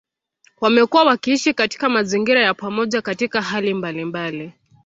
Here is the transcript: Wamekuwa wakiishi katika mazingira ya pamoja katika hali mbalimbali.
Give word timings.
Wamekuwa 0.61 1.03
wakiishi 1.03 1.53
katika 1.53 1.89
mazingira 1.89 2.41
ya 2.41 2.53
pamoja 2.53 3.01
katika 3.01 3.41
hali 3.41 3.73
mbalimbali. 3.73 4.53